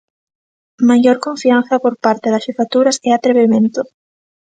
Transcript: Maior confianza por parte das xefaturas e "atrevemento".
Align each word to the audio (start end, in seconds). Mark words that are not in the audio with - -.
Maior 0.89 1.17
confianza 1.27 1.75
por 1.83 1.93
parte 2.05 2.27
das 2.33 2.45
xefaturas 2.47 2.95
e 3.07 3.09
"atrevemento". 3.11 3.81